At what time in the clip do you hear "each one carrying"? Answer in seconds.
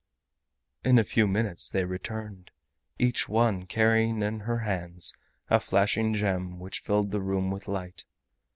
2.97-4.23